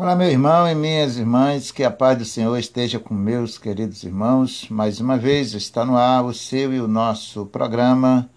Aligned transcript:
Olá, 0.00 0.14
meu 0.14 0.30
irmão 0.30 0.70
e 0.70 0.76
minhas 0.76 1.16
irmãs, 1.16 1.72
que 1.72 1.82
a 1.82 1.90
paz 1.90 2.16
do 2.16 2.24
Senhor 2.24 2.56
esteja 2.56 3.00
com 3.00 3.12
meus 3.12 3.58
queridos 3.58 4.04
irmãos. 4.04 4.68
Mais 4.70 5.00
uma 5.00 5.18
vez 5.18 5.54
está 5.54 5.84
no 5.84 5.96
ar 5.96 6.24
o 6.24 6.32
seu 6.32 6.72
e 6.72 6.78
o 6.78 6.86
nosso 6.86 7.46
programa 7.46 8.30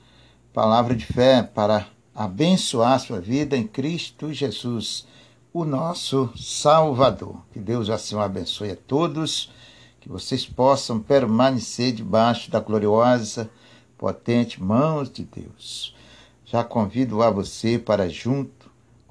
Palavra 0.52 0.96
de 0.96 1.06
Fé 1.06 1.44
para 1.44 1.86
abençoar 2.16 3.00
sua 3.00 3.22
vida 3.22 3.56
em 3.56 3.68
Cristo 3.68 4.34
Jesus, 4.34 5.06
o 5.54 5.64
nosso 5.64 6.32
Salvador. 6.36 7.38
Que 7.54 7.60
Deus 7.60 7.92
assim 7.92 8.16
o 8.16 8.22
abençoe 8.22 8.72
a 8.72 8.76
todos, 8.76 9.52
que 10.00 10.10
vocês 10.10 10.44
possam 10.44 11.00
permanecer 11.00 11.92
debaixo 11.92 12.50
da 12.50 12.60
gloriosa, 12.60 13.52
potente 14.00 14.60
mãos 14.60 15.12
de 15.12 15.26
Deus. 15.26 15.96
Já 16.44 16.64
convido 16.64 17.22
a 17.22 17.30
você 17.30 17.78
para 17.78 18.10
junto 18.10 18.61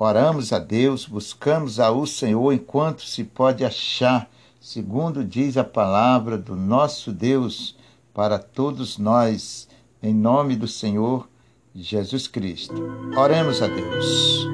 Oramos 0.02 0.50
a 0.50 0.58
Deus, 0.58 1.04
buscamos 1.04 1.78
ao 1.78 2.06
Senhor 2.06 2.54
enquanto 2.54 3.02
se 3.02 3.22
pode 3.22 3.66
achar, 3.66 4.30
segundo 4.58 5.22
diz 5.22 5.58
a 5.58 5.62
palavra 5.62 6.38
do 6.38 6.56
nosso 6.56 7.12
Deus, 7.12 7.76
para 8.14 8.38
todos 8.38 8.96
nós, 8.96 9.68
em 10.02 10.14
nome 10.14 10.56
do 10.56 10.66
Senhor 10.66 11.28
Jesus 11.74 12.26
Cristo. 12.26 12.82
Oremos 13.14 13.60
a 13.60 13.66
Deus. 13.66 14.48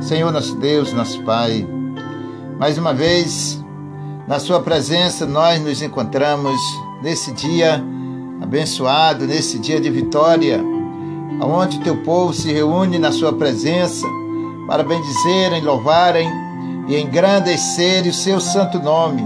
Senhor 0.00 0.32
nosso 0.32 0.56
Deus, 0.56 0.94
nosso 0.94 1.22
Pai, 1.24 1.68
mais 2.58 2.78
uma 2.78 2.94
vez, 2.94 3.62
na 4.26 4.38
Sua 4.38 4.62
presença, 4.62 5.26
nós 5.26 5.60
nos 5.60 5.82
encontramos 5.82 6.58
nesse 7.02 7.34
dia 7.34 7.84
abençoado, 8.40 9.26
nesse 9.26 9.58
dia 9.58 9.78
de 9.78 9.90
vitória, 9.90 10.64
onde 11.42 11.80
teu 11.80 12.02
povo 12.02 12.32
se 12.32 12.50
reúne 12.50 12.98
na 12.98 13.12
Sua 13.12 13.34
presença 13.34 14.06
para 14.70 14.84
bendizerem, 14.84 15.60
louvarem 15.62 16.30
e 16.86 16.96
engrandecerem 16.96 18.08
o 18.08 18.14
seu 18.14 18.38
santo 18.38 18.78
nome. 18.78 19.24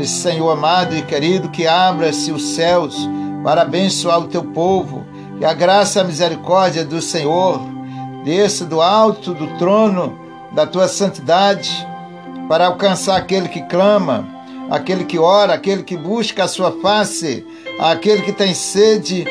Esse 0.00 0.22
Senhor 0.22 0.50
amado 0.50 0.96
e 0.96 1.02
querido, 1.02 1.50
que 1.50 1.66
abra-se 1.66 2.32
os 2.32 2.54
céus 2.54 2.96
para 3.44 3.62
abençoar 3.62 4.18
o 4.18 4.28
teu 4.28 4.42
povo, 4.42 5.04
que 5.38 5.44
a 5.44 5.52
graça 5.52 5.98
e 5.98 6.02
a 6.02 6.04
misericórdia 6.06 6.86
do 6.86 7.02
Senhor 7.02 7.60
desça 8.24 8.64
do 8.64 8.80
alto 8.80 9.34
do 9.34 9.58
trono 9.58 10.18
da 10.52 10.66
tua 10.66 10.88
santidade 10.88 11.86
para 12.48 12.68
alcançar 12.68 13.18
aquele 13.18 13.50
que 13.50 13.60
clama, 13.64 14.26
aquele 14.70 15.04
que 15.04 15.18
ora, 15.18 15.52
aquele 15.52 15.82
que 15.82 15.98
busca 15.98 16.44
a 16.44 16.48
sua 16.48 16.72
face, 16.80 17.44
aquele 17.78 18.22
que 18.22 18.32
tem 18.32 18.54
sede 18.54 19.26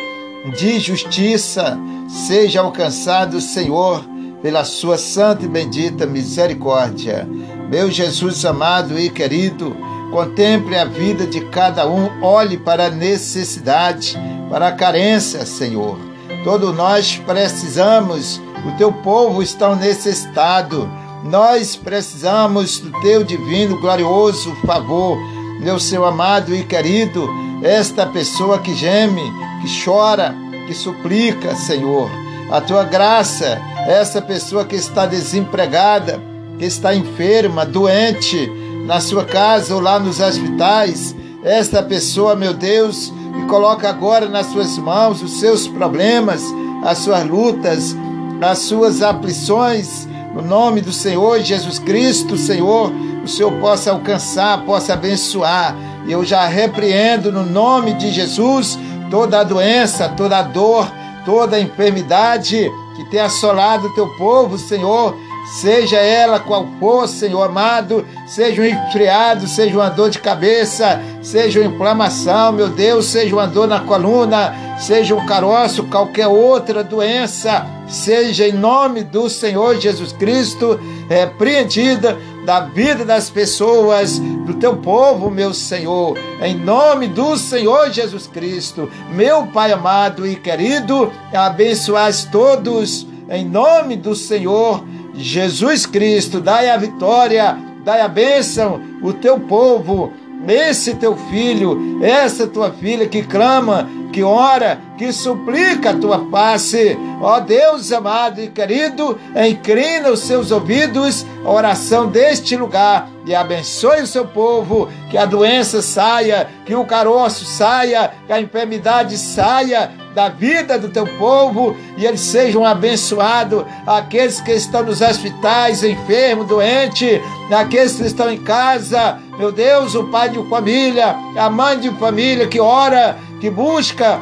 de 0.56 0.80
justiça, 0.80 1.80
seja 2.08 2.62
alcançado, 2.62 3.42
Senhor 3.42 4.17
pela 4.42 4.64
sua 4.64 4.98
santa 4.98 5.46
e 5.46 5.48
bendita 5.48 6.06
misericórdia. 6.06 7.28
Meu 7.70 7.92
Jesus 7.92 8.46
amado 8.46 8.98
e 8.98 9.10
querido, 9.10 9.76
contemple 10.12 10.76
a 10.78 10.86
vida 10.86 11.26
de 11.26 11.42
cada 11.46 11.88
um, 11.88 12.24
olhe 12.24 12.58
para 12.58 12.86
a 12.86 12.90
necessidade, 12.90 14.18
para 14.50 14.68
a 14.68 14.72
carência, 14.72 15.46
Senhor. 15.46 15.98
Todos 16.44 16.76
nós 16.76 17.18
precisamos, 17.26 18.42
o 18.66 18.78
teu 18.78 18.92
povo 18.92 19.42
está 19.42 19.76
necessitado. 19.76 20.90
Nós 21.24 21.76
precisamos 21.76 22.80
do 22.80 22.92
teu 23.02 23.24
divino, 23.24 23.82
glorioso 23.82 24.56
favor, 24.66 25.18
meu 25.60 25.80
seu 25.80 26.06
amado 26.06 26.56
e 26.56 26.64
querido, 26.64 27.28
esta 27.64 28.06
pessoa 28.06 28.60
que 28.60 28.74
geme, 28.74 29.24
que 29.62 29.84
chora, 29.84 30.34
que 30.68 30.74
suplica, 30.74 31.56
Senhor 31.56 32.10
a 32.50 32.62
tua 32.62 32.84
graça, 32.84 33.62
essa 33.88 34.22
pessoa 34.22 34.66
que 34.66 34.76
está 34.76 35.06
desempregada, 35.06 36.22
que 36.60 36.66
está 36.66 36.94
enferma, 36.94 37.66
doente, 37.66 38.52
na 38.86 39.00
sua 39.00 39.24
casa 39.24 39.74
ou 39.74 39.80
lá 39.80 39.98
nos 39.98 40.20
hospitais, 40.20 41.16
esta 41.42 41.82
pessoa, 41.82 42.36
meu 42.36 42.54
Deus, 42.54 43.14
e 43.42 43.48
coloca 43.48 43.88
agora 43.88 44.28
nas 44.28 44.48
suas 44.48 44.78
mãos 44.78 45.22
os 45.22 45.40
seus 45.40 45.70
problemas, 45.70 46.44
as 46.84 46.98
suas 46.98 47.26
lutas, 47.26 47.96
as 48.42 48.60
suas 48.60 49.02
aflições, 49.02 50.06
no 50.34 50.42
nome 50.42 50.82
do 50.82 50.92
Senhor 50.92 51.40
Jesus 51.40 51.80
Cristo, 51.80 52.38
Senhor, 52.38 52.92
o 53.24 53.28
Senhor 53.28 53.54
possa 53.54 53.92
alcançar, 53.92 54.66
possa 54.66 54.94
abençoar. 54.94 55.74
Eu 56.10 56.26
já 56.26 56.46
repreendo 56.46 57.32
no 57.32 57.46
nome 57.46 57.94
de 57.94 58.12
Jesus 58.12 58.78
toda 59.10 59.40
a 59.40 59.44
doença, 59.46 60.10
toda 60.10 60.40
a 60.40 60.42
dor, 60.42 60.92
toda 61.26 61.60
enfermidade 61.60 62.70
que 62.87 62.87
tem 63.10 63.20
assolado 63.20 63.88
o 63.88 63.94
teu 63.94 64.08
povo, 64.16 64.58
Senhor, 64.58 65.16
seja 65.62 65.98
ela 65.98 66.40
qual 66.40 66.68
for, 66.80 67.08
Senhor 67.08 67.44
amado, 67.44 68.06
seja 68.26 68.62
um 68.62 68.66
resfriado, 68.66 69.48
seja 69.48 69.76
uma 69.76 69.90
dor 69.90 70.10
de 70.10 70.20
cabeça, 70.20 71.02
seja 71.22 71.62
uma 71.62 71.74
inflamação, 71.74 72.52
meu 72.52 72.70
Deus, 72.70 73.06
seja 73.06 73.36
uma 73.36 73.48
dor 73.48 73.68
na 73.68 73.80
coluna, 73.80 74.54
seja 74.78 75.16
um 75.16 75.26
caroço, 75.26 75.84
qualquer 75.86 76.28
outra 76.28 76.84
doença, 76.84 77.66
seja 77.88 78.48
em 78.48 78.54
nome 78.54 79.04
do 79.04 79.30
Senhor 79.30 79.80
Jesus 79.80 80.12
Cristo 80.12 80.80
repreendida 81.10 82.18
da 82.48 82.62
vida 82.62 83.04
das 83.04 83.30
pessoas, 83.30 84.20
do 84.20 84.54
teu 84.54 84.78
povo, 84.78 85.30
meu 85.30 85.54
Senhor, 85.54 86.18
em 86.42 86.56
nome 86.56 87.06
do 87.10 87.36
Senhor 87.36 87.92
Jesus 87.92 88.26
Cristo, 88.26 88.90
meu 89.12 89.48
Pai 89.48 89.74
amado 89.74 90.26
e 90.26 90.34
querido, 90.38 91.12
abençoais 91.34 92.24
todos, 92.24 93.06
em 93.30 93.44
nome 93.44 93.98
do 93.98 94.16
Senhor 94.16 94.82
Jesus 95.14 95.86
Cristo, 95.86 96.40
dai 96.40 96.70
a 96.70 96.78
vitória, 96.78 97.58
dai 97.84 98.00
a 98.00 98.08
bênção, 98.08 98.80
o 99.04 99.12
teu 99.12 99.38
povo, 99.42 100.14
esse 100.48 100.96
teu 100.96 101.18
filho, 101.18 102.02
essa 102.02 102.48
tua 102.48 102.72
filha 102.72 103.10
que 103.10 103.24
clama, 103.24 103.90
que 104.18 104.24
ora, 104.24 104.80
que 104.98 105.14
suplica 105.14 105.92
a 105.92 105.94
tua 105.94 106.28
face. 106.32 106.98
Ó 107.22 107.40
Deus 107.40 107.92
amado 107.92 108.42
e 108.42 108.48
querido, 108.48 109.16
inclina 109.48 110.10
os 110.10 110.22
seus 110.22 110.50
ouvidos 110.50 111.24
à 111.46 111.52
oração 111.52 112.08
deste 112.08 112.56
lugar 112.56 113.08
e 113.24 113.36
abençoe 113.36 114.02
o 114.02 114.08
seu 114.08 114.26
povo, 114.26 114.90
que 115.12 115.18
a 115.18 115.26
doença 115.26 115.84
saia, 115.84 116.48
que 116.66 116.74
o 116.74 116.84
caroço 116.84 117.46
saia, 117.46 118.12
que 118.26 118.34
a 118.34 118.42
enfermidade 118.42 119.18
saia 119.20 119.92
da 120.16 120.30
vida 120.30 120.80
do 120.80 120.90
teu 120.90 121.06
povo 121.20 121.78
e 121.96 122.04
eles 122.04 122.22
sejam 122.22 122.66
abençoados, 122.66 123.66
aqueles 123.86 124.42
que 124.42 124.52
estão 124.52 124.82
nos 124.82 125.00
hospitais, 125.00 125.84
enfermos, 125.84 126.48
doentes, 126.48 127.22
aqueles 127.52 127.96
que 127.96 128.08
estão 128.08 128.32
em 128.32 128.40
casa, 128.40 129.20
meu 129.38 129.52
Deus, 129.52 129.94
o 129.94 130.06
pai 130.06 130.30
de 130.30 130.44
família, 130.50 131.16
a 131.38 131.50
mãe 131.52 131.80
de 131.80 131.92
família 131.92 132.48
que 132.48 132.60
ora, 132.60 133.16
que 133.40 133.50
busca 133.50 134.20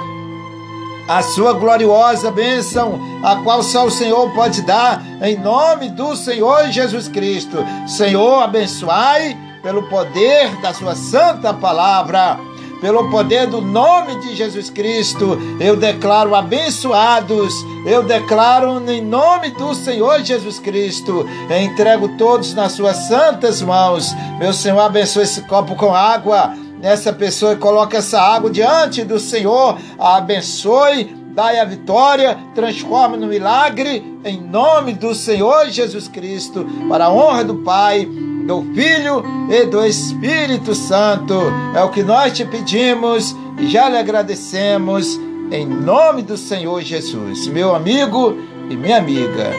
a 1.08 1.22
sua 1.22 1.54
gloriosa 1.54 2.32
bênção, 2.32 3.00
a 3.24 3.38
qual 3.38 3.62
só 3.62 3.86
o 3.86 3.92
Senhor 3.92 4.32
pode 4.32 4.62
dar, 4.64 5.04
em 5.22 5.38
nome 5.38 5.90
do 5.90 6.16
Senhor 6.16 6.70
Jesus 6.70 7.08
Cristo. 7.08 7.58
Senhor, 7.88 8.42
abençoai 8.42 9.38
pelo 9.62 9.84
poder 9.84 10.56
da 10.62 10.74
sua 10.74 10.96
santa 10.96 11.54
palavra. 11.54 12.40
Pelo 12.82 13.10
poder 13.10 13.48
do 13.48 13.62
nome 13.62 14.20
de 14.20 14.36
Jesus 14.36 14.70
Cristo, 14.70 15.40
eu 15.60 15.78
declaro 15.78 16.36
abençoados, 16.36 17.54
eu 17.86 18.04
declaro 18.04 18.84
em 18.92 19.02
nome 19.02 19.50
do 19.52 19.74
Senhor 19.74 20.22
Jesus 20.22 20.60
Cristo, 20.60 21.26
entrego 21.50 22.10
todos 22.18 22.54
nas 22.54 22.74
suas 22.74 22.98
santas 23.08 23.62
mãos. 23.62 24.14
Meu 24.38 24.54
Senhor, 24.54 24.82
abençoe 24.82 25.24
esse 25.24 25.42
copo 25.44 25.74
com 25.76 25.96
água, 25.96 26.54
essa 26.86 27.12
pessoa 27.12 27.54
e 27.54 27.58
coloca 27.58 27.98
essa 27.98 28.22
água 28.22 28.52
diante 28.52 29.04
do 29.04 29.20
Senhor, 29.20 29.76
a 29.98 30.18
abençoe, 30.18 31.06
dai 31.34 31.60
a 31.60 31.66
vitória, 31.66 32.38
transforme 32.54 33.18
no 33.18 33.26
milagre, 33.26 34.20
em 34.24 34.40
nome 34.40 34.94
do 34.94 35.16
Senhor 35.16 35.68
Jesus 35.72 36.08
Cristo, 36.08 36.64
para 36.88 37.06
a 37.06 37.12
honra 37.12 37.44
do 37.44 37.56
Pai, 37.56 38.06
do 38.46 38.62
Filho 38.76 39.24
e 39.50 39.66
do 39.66 39.84
Espírito 39.84 40.76
Santo. 40.76 41.34
É 41.76 41.84
o 41.84 41.90
que 41.90 42.04
nós 42.04 42.34
te 42.34 42.46
pedimos 42.46 43.36
e 43.60 43.68
já 43.68 43.90
lhe 43.90 43.98
agradecemos, 43.98 45.20
em 45.52 45.66
nome 45.66 46.22
do 46.22 46.38
Senhor 46.38 46.84
Jesus. 46.84 47.48
Meu 47.48 47.74
amigo 47.74 48.38
e 48.70 48.76
minha 48.76 49.00
amiga, 49.00 49.52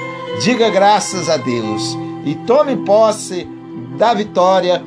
diga 0.45 0.71
graças 0.71 1.29
a 1.29 1.37
Deus 1.37 1.99
e 2.25 2.37
tome 2.47 2.77
posse 2.77 3.49
da 3.99 4.15
vitória, 4.15 4.81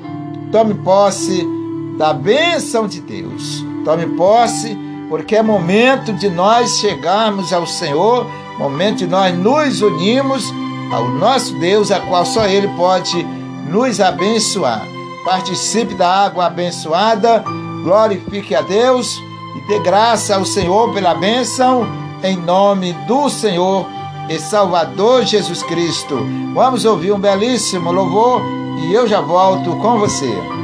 tome 0.54 0.74
posse 0.76 1.59
da 2.00 2.14
bênção 2.14 2.88
de 2.88 3.02
Deus. 3.02 3.62
Tome 3.84 4.06
posse, 4.16 4.74
porque 5.10 5.36
é 5.36 5.44
momento 5.44 6.14
de 6.14 6.30
nós 6.30 6.80
chegarmos 6.80 7.52
ao 7.52 7.68
Senhor, 7.68 8.26
momento 8.58 9.00
de 9.00 9.08
nós 9.08 9.38
nos 9.38 9.82
unirmos 9.82 10.46
ao 10.94 11.10
nosso 11.10 11.60
Deus, 11.60 11.92
a 11.92 12.00
qual 12.00 12.26
só 12.26 12.46
Ele 12.46 12.70
pode 12.70 13.22
nos 13.68 14.00
abençoar. 14.00 14.82
Participe 15.26 15.94
da 15.94 16.10
água 16.10 16.46
abençoada, 16.46 17.44
glorifique 17.84 18.56
a 18.56 18.62
Deus 18.62 19.22
e 19.58 19.68
dê 19.68 19.80
graça 19.80 20.38
ao 20.38 20.46
Senhor 20.46 20.94
pela 20.94 21.14
bênção, 21.14 21.86
em 22.24 22.38
nome 22.38 22.94
do 23.10 23.30
Senhor 23.30 23.86
e 24.30 24.40
Salvador 24.40 25.26
Jesus 25.26 25.62
Cristo. 25.64 26.18
Vamos 26.54 26.86
ouvir 26.86 27.12
um 27.12 27.20
belíssimo 27.20 27.92
louvor 27.92 28.42
e 28.84 28.94
eu 28.94 29.06
já 29.06 29.20
volto 29.20 29.76
com 29.82 30.00
você. 30.00 30.59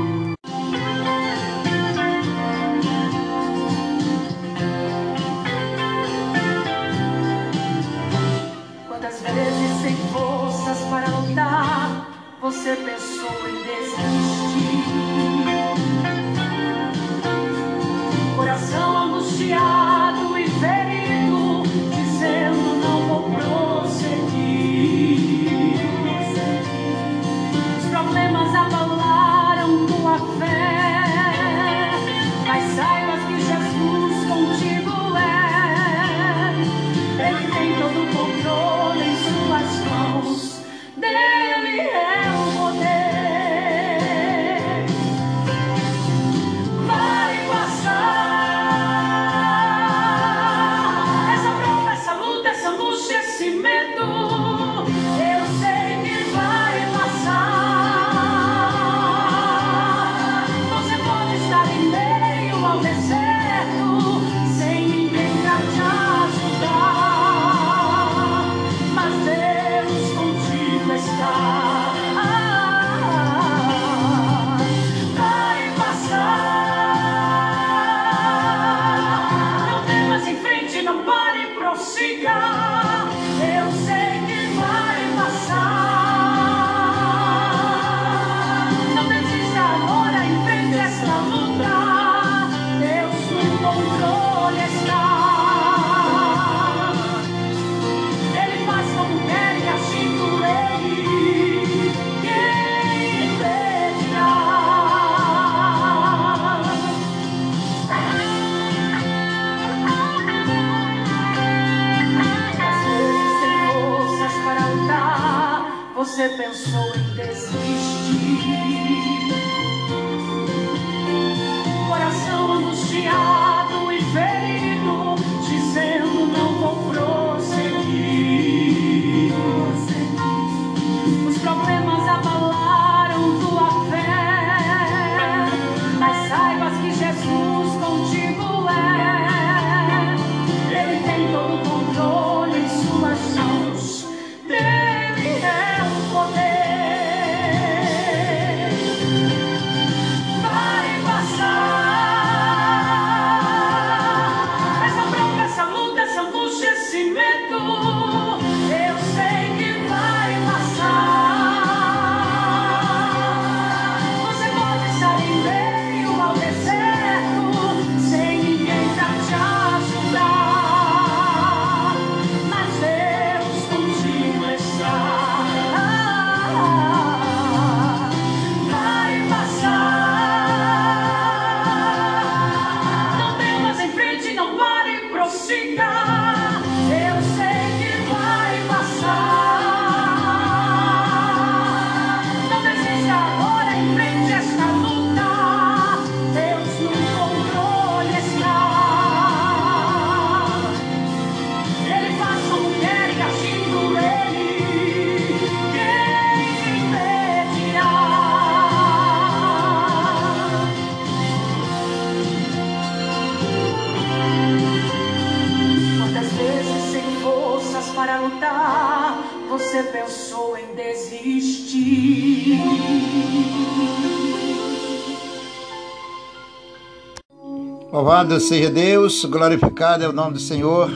Louvado 227.96 228.38
seja 228.42 228.70
Deus, 228.70 229.24
glorificado 229.24 230.04
é 230.04 230.10
o 230.10 230.12
nome 230.12 230.34
do 230.34 230.40
Senhor. 230.40 230.92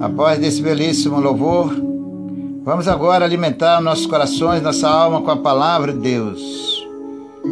Após 0.00 0.38
desse 0.38 0.62
belíssimo 0.62 1.20
louvor, 1.20 1.70
vamos 2.64 2.88
agora 2.88 3.26
alimentar 3.26 3.78
nossos 3.82 4.06
corações, 4.06 4.62
nossa 4.62 4.88
alma 4.88 5.20
com 5.20 5.30
a 5.30 5.36
palavra 5.36 5.92
de 5.92 5.98
Deus. 5.98 6.82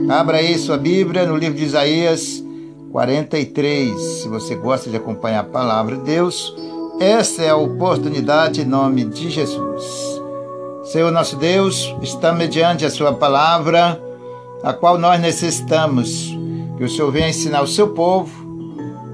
Abra 0.09 0.39
aí 0.39 0.59
sua 0.59 0.79
Bíblia 0.79 1.27
no 1.27 1.37
livro 1.37 1.59
de 1.59 1.67
Isaías 1.67 2.43
43. 2.93 3.95
Se 4.23 4.27
você 4.27 4.55
gosta 4.55 4.89
de 4.89 4.97
acompanhar 4.97 5.41
a 5.41 5.45
palavra 5.45 5.95
de 5.99 6.05
Deus, 6.05 6.57
essa 6.99 7.43
é 7.43 7.51
a 7.51 7.57
oportunidade 7.57 8.63
em 8.63 8.65
nome 8.65 9.05
de 9.05 9.29
Jesus. 9.29 9.85
Senhor 10.85 11.13
nosso 11.13 11.37
Deus, 11.37 11.95
está 12.01 12.33
mediante 12.33 12.87
a 12.87 12.91
sua 12.91 13.13
palavra, 13.13 14.01
a 14.63 14.73
qual 14.73 14.97
nós 14.97 15.21
necessitamos 15.21 16.35
que 16.79 16.85
o 16.85 16.89
Senhor 16.89 17.11
venha 17.11 17.29
ensinar 17.29 17.61
o 17.61 17.67
seu 17.67 17.89
povo, 17.89 18.46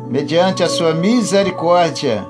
mediante 0.09 0.63
a 0.63 0.69
sua 0.69 0.95
misericórdia. 0.95 2.27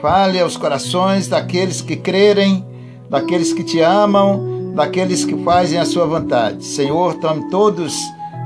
Fale 0.00 0.40
aos 0.40 0.56
corações 0.56 1.28
daqueles 1.28 1.80
que 1.80 1.96
crerem, 1.96 2.64
daqueles 3.08 3.52
que 3.52 3.64
te 3.64 3.80
amam, 3.80 4.72
daqueles 4.74 5.24
que 5.24 5.36
fazem 5.44 5.78
a 5.78 5.84
sua 5.84 6.06
vontade. 6.06 6.64
Senhor, 6.64 7.14
tome 7.14 7.48
todos 7.48 7.96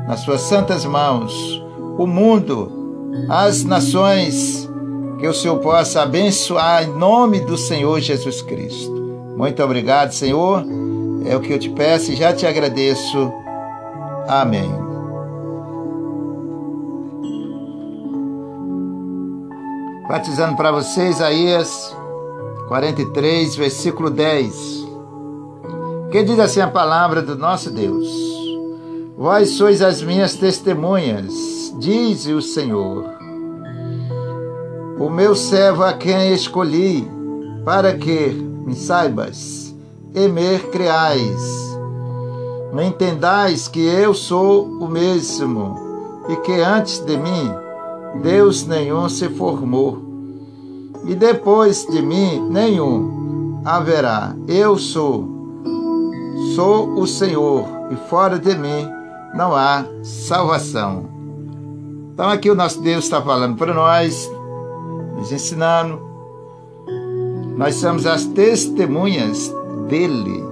nas 0.07 0.21
suas 0.21 0.43
santas 0.43 0.85
mãos, 0.85 1.63
o 1.99 2.07
mundo, 2.07 2.71
as 3.29 3.65
nações, 3.65 4.69
que 5.19 5.27
o 5.27 5.35
Senhor 5.35 5.59
possa 5.59 6.03
abençoar 6.03 6.85
em 6.85 6.93
nome 6.97 7.41
do 7.41 7.57
Senhor 7.57 8.01
Jesus 8.01 8.41
Cristo. 8.43 8.93
Muito 9.37 9.63
obrigado, 9.63 10.13
Senhor. 10.13 10.65
É 11.25 11.37
o 11.37 11.41
que 11.41 11.53
eu 11.53 11.59
te 11.59 11.71
peço 11.71 12.13
e 12.13 12.17
já 12.17 12.33
te 12.33 12.47
agradeço. 12.47 13.33
Amém. 14.29 14.88
Batizando 20.09 20.57
para 20.57 20.73
vocês, 20.73 21.17
Isaías 21.17 21.95
43, 22.67 23.57
versículo 23.57 24.09
10. 24.09 24.89
Que 26.11 26.23
diz 26.23 26.39
assim 26.39 26.63
a 26.63 26.67
palavra 26.67 27.21
do 27.21 27.37
nosso 27.37 27.71
Deus: 27.71 28.09
Vós 29.19 29.51
sois 29.51 29.83
as 29.83 30.01
minhas 30.01 30.35
testemunhas, 30.35 31.75
diz 31.79 32.27
o 32.27 32.41
Senhor. 32.41 33.05
O 34.99 35.11
meu 35.11 35.37
servo 35.37 35.85
a 35.85 35.93
quem 35.93 36.33
escolhi, 36.33 37.07
para 37.63 37.95
que 37.95 38.31
me 38.65 38.75
saibas 38.75 39.75
e 40.15 40.27
me 40.27 40.59
creais. 40.73 41.79
Me 42.73 42.85
entendais 42.85 43.69
que 43.69 43.87
eu 43.87 44.15
sou 44.15 44.65
o 44.65 44.89
mesmo 44.89 45.77
e 46.31 46.37
que 46.37 46.63
antes 46.63 46.99
de 47.01 47.19
mim 47.19 47.68
Deus 48.17 48.67
nenhum 48.67 49.09
se 49.09 49.29
formou, 49.29 50.03
e 51.05 51.15
depois 51.15 51.87
de 51.87 52.03
mim 52.03 52.41
nenhum 52.51 53.63
haverá. 53.65 54.35
Eu 54.49 54.77
sou, 54.79 55.29
sou 56.55 56.95
o 56.95 57.07
Senhor, 57.07 57.65
e 57.91 57.97
fora 58.09 58.39
de 58.39 58.55
mim 58.57 58.89
não 59.35 59.55
há 59.55 59.85
salvação. 60.03 61.05
Então 62.13 62.29
aqui 62.29 62.51
o 62.51 62.55
nosso 62.55 62.81
Deus 62.81 63.05
está 63.05 63.23
falando 63.23 63.57
para 63.57 63.73
nós, 63.73 64.29
nos 65.17 65.31
ensinando. 65.31 66.01
Nós 67.57 67.77
somos 67.77 68.07
as 68.07 68.25
testemunhas 68.25 69.55
dele 69.89 70.45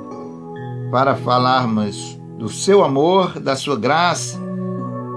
para 0.90 1.16
falarmos 1.16 2.16
do 2.38 2.48
seu 2.48 2.84
amor, 2.84 3.40
da 3.40 3.56
sua 3.56 3.76
graça, 3.76 4.38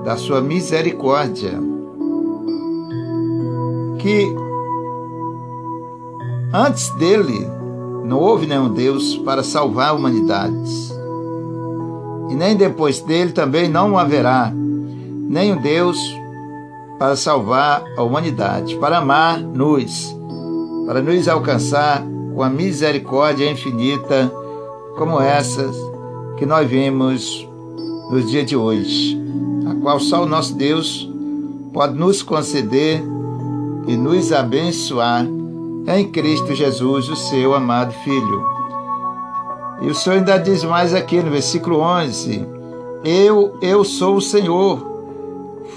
da 0.04 0.16
sua 0.16 0.42
misericórdia 0.42 1.60
que 4.00 4.36
antes 6.54 6.90
dele 6.92 7.48
não 8.06 8.18
houve 8.18 8.48
nenhum 8.48 8.74
Deus 8.74 9.18
para 9.18 9.44
salvar 9.44 9.90
a 9.90 9.94
humanidade. 9.94 10.90
E 12.30 12.36
nem 12.36 12.56
depois 12.56 13.02
dele 13.02 13.32
também 13.32 13.70
não 13.70 13.98
haverá 13.98 14.52
nenhum 14.54 15.58
Deus 15.58 15.98
para 16.98 17.16
salvar 17.16 17.84
a 17.96 18.04
humanidade, 18.04 18.76
para 18.78 18.98
amar-nos, 18.98 20.16
para 20.86 21.02
nos 21.02 21.28
alcançar 21.28 22.04
com 22.36 22.42
a 22.42 22.50
misericórdia 22.50 23.50
infinita 23.50 24.32
como 24.98 25.22
essas 25.22 25.76
que 26.38 26.46
nós 26.46 26.68
vimos 26.68 27.48
nos 28.10 28.30
dias 28.30 28.46
de 28.46 28.56
hoje, 28.56 29.22
a 29.70 29.76
qual 29.82 30.00
só 30.00 30.24
o 30.24 30.26
nosso 30.26 30.56
Deus 30.56 31.10
pode 31.72 31.98
nos 31.98 32.22
conceder 32.22 33.04
e 33.88 33.96
nos 33.96 34.32
abençoar 34.32 35.26
em 35.88 36.08
Cristo 36.12 36.54
Jesus, 36.54 37.10
o 37.10 37.16
seu 37.16 37.54
amado 37.54 37.94
Filho. 38.04 38.44
E 39.82 39.88
o 39.88 39.96
Senhor 39.96 40.18
ainda 40.18 40.38
diz 40.38 40.64
mais 40.64 40.94
aqui 40.94 41.22
no 41.22 41.32
versículo 41.32 41.80
11: 41.80 42.46
Eu, 43.04 43.58
eu 43.62 43.84
sou 43.84 44.18
o 44.18 44.22
Senhor, 44.22 44.86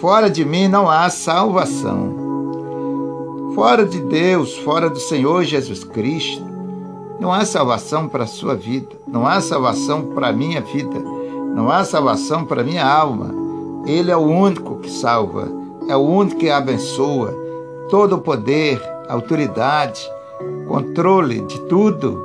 fora 0.01 0.29
de 0.29 0.45
mim 0.45 0.69
não 0.69 0.89
há 0.89 1.09
salvação. 1.09 2.21
Fora 3.55 3.85
de 3.85 4.01
Deus, 4.01 4.57
fora 4.59 4.89
do 4.89 4.99
Senhor 4.99 5.45
Jesus 5.45 5.85
Cristo, 5.85 6.43
não 7.21 7.33
há 7.33 7.45
salvação 7.45 8.09
para 8.09 8.25
a 8.25 8.27
sua 8.27 8.55
vida, 8.55 8.97
não 9.07 9.27
há 9.27 9.41
salvação 9.41 10.07
para 10.07 10.29
a 10.29 10.33
minha 10.33 10.61
vida, 10.61 10.99
não 11.55 11.71
há 11.71 11.85
salvação 11.85 12.45
para 12.45 12.63
a 12.63 12.65
minha 12.65 12.85
alma. 12.85 13.33
Ele 13.87 14.11
é 14.11 14.17
o 14.17 14.27
único 14.27 14.79
que 14.79 14.91
salva, 14.91 15.49
é 15.89 15.95
o 15.95 16.01
único 16.01 16.39
que 16.39 16.51
abençoa, 16.51 17.42
todo 17.93 18.17
o 18.17 18.21
poder, 18.23 18.81
autoridade, 19.07 20.01
controle 20.67 21.43
de 21.43 21.61
tudo 21.69 22.25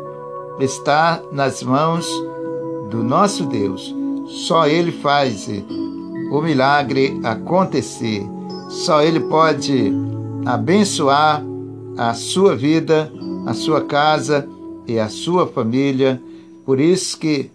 está 0.62 1.22
nas 1.30 1.62
mãos 1.62 2.08
do 2.90 3.04
nosso 3.04 3.46
Deus. 3.46 3.94
Só 4.28 4.66
Ele 4.66 4.94
faz 4.94 5.50
o 6.32 6.42
milagre 6.42 7.20
acontecer. 7.22 8.26
Só 8.70 9.02
Ele 9.02 9.20
pode 9.20 9.92
abençoar 10.46 11.44
a 11.98 12.14
sua 12.14 12.56
vida, 12.56 13.12
a 13.46 13.54
sua 13.54 13.82
casa 13.82 14.48
e 14.88 14.98
a 14.98 15.10
sua 15.10 15.48
família. 15.48 16.22
Por 16.66 16.80
isso 16.80 17.20
que 17.20 17.52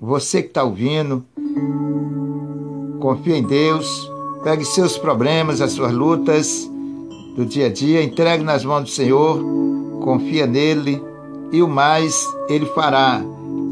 você 0.00 0.42
que 0.42 0.48
está 0.50 0.62
ouvindo, 0.62 1.24
confia 3.00 3.36
em 3.36 3.42
Deus, 3.42 4.08
pegue 4.44 4.64
seus 4.64 4.96
problemas, 4.96 5.60
as 5.60 5.72
suas 5.72 5.92
lutas 5.92 6.70
do 7.38 7.46
dia 7.46 7.66
a 7.66 7.72
dia, 7.72 8.02
entregue 8.02 8.42
nas 8.42 8.64
mãos 8.64 8.82
do 8.82 8.90
Senhor, 8.90 9.40
confia 10.02 10.44
nele 10.44 11.00
e 11.52 11.62
o 11.62 11.68
mais 11.68 12.26
ele 12.48 12.66
fará, 12.66 13.22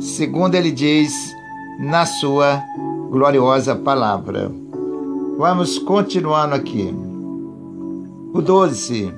segundo 0.00 0.54
ele 0.54 0.70
diz 0.70 1.12
na 1.80 2.06
sua 2.06 2.62
gloriosa 3.10 3.74
palavra. 3.74 4.52
Vamos 5.36 5.80
continuando 5.80 6.54
aqui. 6.54 6.94
O 8.32 8.40
12. 8.40 9.12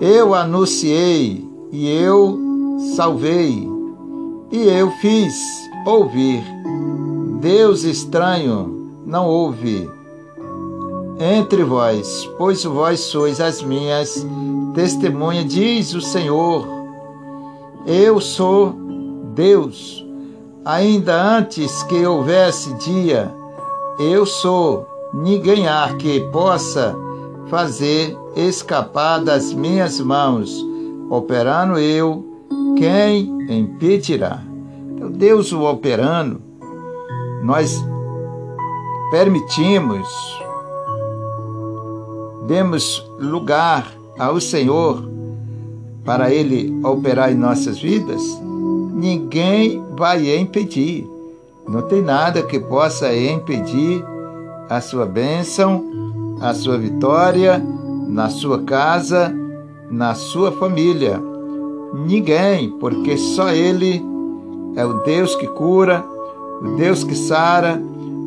Eu 0.00 0.34
anunciei 0.34 1.48
e 1.70 1.88
eu 1.88 2.36
salvei, 2.96 3.64
e 4.50 4.58
eu 4.68 4.90
fiz 5.00 5.34
ouvir. 5.86 6.42
Deus 7.40 7.84
estranho 7.84 8.90
não 9.06 9.28
ouve 9.28 9.88
entre 11.20 11.62
vós, 11.62 12.28
pois 12.38 12.64
vós 12.64 13.00
sois 13.00 13.40
as 13.42 13.62
minhas 13.62 14.26
testemunhas, 14.74 15.44
diz 15.44 15.92
o 15.92 16.00
Senhor. 16.00 16.66
Eu 17.86 18.18
sou 18.20 18.74
Deus. 19.34 20.04
Ainda 20.64 21.14
antes 21.14 21.82
que 21.84 22.06
houvesse 22.06 22.72
dia, 22.74 23.32
eu 23.98 24.24
sou, 24.24 24.86
ninguém 25.12 25.68
há 25.68 25.94
que 25.98 26.20
possa 26.32 26.96
fazer 27.48 28.16
escapar 28.34 29.18
das 29.22 29.52
minhas 29.52 30.00
mãos. 30.00 30.64
Operando 31.10 31.78
eu, 31.78 32.24
quem 32.78 33.28
impedirá? 33.50 34.42
Então, 34.92 35.10
Deus 35.10 35.52
o 35.52 35.62
operando, 35.62 36.40
nós 37.42 37.84
permitimos 39.10 40.08
demos 42.50 43.08
lugar 43.16 43.86
ao 44.18 44.40
Senhor 44.40 45.08
para 46.04 46.34
Ele 46.34 46.76
operar 46.82 47.30
em 47.30 47.36
nossas 47.36 47.78
vidas, 47.78 48.20
ninguém 48.92 49.80
vai 49.96 50.36
impedir. 50.36 51.06
Não 51.68 51.82
tem 51.82 52.02
nada 52.02 52.42
que 52.42 52.58
possa 52.58 53.14
impedir 53.14 54.04
a 54.68 54.80
sua 54.80 55.06
bênção, 55.06 56.36
a 56.40 56.52
sua 56.52 56.76
vitória 56.76 57.62
na 58.08 58.28
sua 58.28 58.60
casa, 58.64 59.32
na 59.88 60.16
sua 60.16 60.50
família. 60.50 61.22
Ninguém, 62.04 62.70
porque 62.80 63.16
só 63.16 63.50
Ele 63.52 64.04
é 64.74 64.84
o 64.84 65.04
Deus 65.04 65.36
que 65.36 65.46
cura, 65.46 66.04
o 66.60 66.74
Deus 66.74 67.04
que 67.04 67.14
sara, 67.14 67.80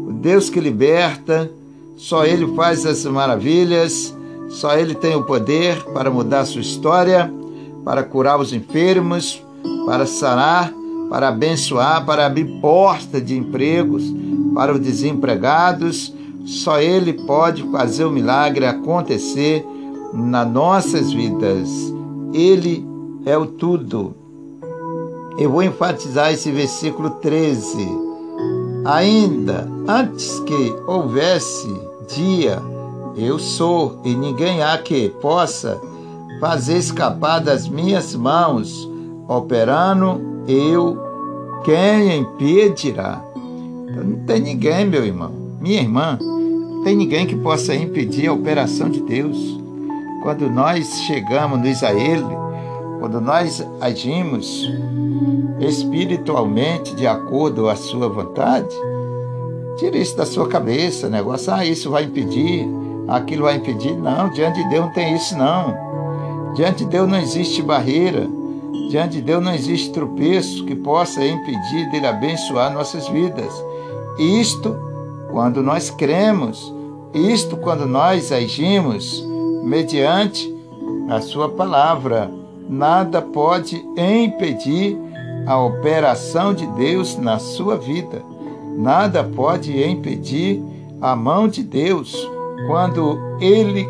o 0.08 0.14
Deus 0.14 0.50
que 0.50 0.62
liberta, 0.62 1.52
só 1.96 2.26
Ele 2.26 2.48
faz 2.56 2.86
as 2.86 3.06
maravilhas, 3.06 4.16
só 4.50 4.76
Ele 4.76 4.96
tem 4.96 5.16
o 5.16 5.24
poder 5.24 5.84
para 5.94 6.10
mudar 6.12 6.46
sua 6.46 6.62
história, 6.62 7.32
para 7.84 8.04
curar 8.04 8.40
os 8.40 8.54
enfermos, 8.54 9.44
para 9.86 10.06
sarar, 10.06 10.74
para 11.10 11.30
abençoar, 11.30 12.06
para 12.06 12.26
abrir 12.26 12.60
porta 12.60 13.22
de 13.22 13.38
empregos 13.38 14.04
para 14.54 14.74
os 14.74 14.80
desempregados. 14.80 16.14
Só 16.46 16.80
Ele 16.80 17.14
pode 17.14 17.64
fazer 17.72 18.06
o 18.06 18.12
milagre 18.12 18.66
acontecer 18.66 19.66
nas 20.14 20.50
nossas 20.50 21.12
vidas. 21.12 21.70
Ele 22.34 22.86
é 23.26 23.38
o 23.38 23.46
tudo. 23.46 24.16
Eu 25.38 25.50
vou 25.50 25.64
enfatizar 25.64 26.32
esse 26.32 26.52
versículo 26.52 27.10
13. 27.12 28.03
Ainda 28.86 29.66
antes 29.88 30.40
que 30.42 30.76
houvesse 30.86 31.74
dia, 32.14 32.62
eu 33.16 33.40
sou, 33.40 34.02
e 34.04 34.14
ninguém 34.14 34.62
há 34.62 34.78
que 34.78 35.10
possa 35.22 35.80
fazer 36.42 36.78
escapar 36.78 37.40
das 37.40 37.68
minhas 37.68 38.14
mãos, 38.14 38.90
operando 39.28 40.20
eu, 40.48 40.98
quem 41.64 42.20
impedirá? 42.20 43.24
Então, 43.90 44.04
não 44.04 44.26
tem 44.26 44.42
ninguém, 44.42 44.86
meu 44.86 45.06
irmão, 45.06 45.32
minha 45.62 45.80
irmã, 45.80 46.20
não 46.22 46.84
tem 46.84 46.96
ninguém 46.96 47.26
que 47.26 47.38
possa 47.38 47.74
impedir 47.74 48.28
a 48.28 48.34
operação 48.34 48.90
de 48.90 49.00
Deus. 49.02 49.38
Quando 50.24 50.50
nós 50.50 50.86
chegamos 51.08 51.84
a 51.84 51.94
Ele, 51.94 52.26
quando 53.00 53.22
nós 53.22 53.66
agimos 53.80 54.68
espiritualmente 55.60 56.96
de 56.96 57.08
acordo 57.08 57.70
a 57.70 57.76
sua 57.76 58.10
vontade, 58.10 58.76
tira 59.78 59.98
isso 59.98 60.16
da 60.16 60.26
sua 60.26 60.48
cabeça, 60.48 61.10
negócio, 61.10 61.54
ah, 61.54 61.66
isso 61.66 61.90
vai 61.90 62.04
impedir, 62.04 62.68
aquilo 63.08 63.44
vai 63.44 63.56
impedir. 63.56 63.96
Não, 63.96 64.30
diante 64.30 64.64
de 64.64 64.70
Deus 64.70 64.86
não 64.86 64.94
tem 64.94 65.16
isso 65.16 65.38
não. 65.38 66.54
Diante 66.56 66.84
de 66.84 66.92
Deus 66.92 67.10
não 67.10 67.20
existe 67.20 67.62
barreira. 67.62 68.28
Diante 68.90 69.14
de 69.14 69.22
Deus 69.22 69.44
não 69.44 69.54
existe 69.54 69.92
tropeço 69.92 70.66
que 70.66 70.76
possa 70.76 71.26
impedir 71.26 71.90
dele 71.90 72.06
abençoar 72.06 72.74
nossas 72.74 73.08
vidas. 73.08 73.52
Isto 74.20 74.76
quando 75.32 75.64
nós 75.64 75.90
cremos, 75.90 76.72
isto 77.14 77.58
quando 77.58 77.88
nós 77.88 78.32
agimos 78.32 79.24
mediante 79.64 80.54
a 81.10 81.22
sua 81.22 81.50
palavra. 81.50 82.32
Nada 82.70 83.22
pode 83.22 83.84
impedir 83.98 84.98
a 85.46 85.60
operação 85.60 86.54
de 86.54 86.66
Deus 86.68 87.18
na 87.18 87.40
sua 87.40 87.78
vida. 87.78 88.22
Nada 88.78 89.24
pode 89.24 89.82
impedir 89.82 90.62
a 91.02 91.16
mão 91.16 91.48
de 91.48 91.64
Deus 91.64 92.16
quando 92.68 93.18
ele 93.40 93.88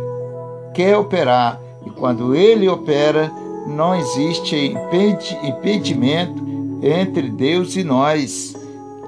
quer 0.73 0.97
operar. 0.97 1.59
E 1.85 1.89
quando 1.89 2.33
ele 2.35 2.67
opera, 2.67 3.31
não 3.67 3.95
existe 3.95 4.73
impedimento 5.43 6.43
entre 6.81 7.29
Deus 7.29 7.75
e 7.75 7.83
nós. 7.83 8.55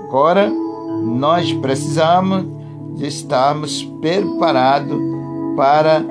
Agora, 0.03 0.49
nós 0.49 1.51
precisamos 1.53 2.45
de 2.95 3.07
estarmos 3.07 3.83
preparados 4.01 4.97
para 5.55 6.03